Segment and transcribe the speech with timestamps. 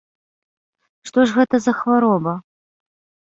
[1.09, 2.33] Што ж гэта за хвароба?